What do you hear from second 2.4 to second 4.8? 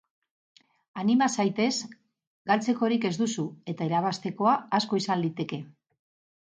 galtzekorik ez duzu eta irabaztekoa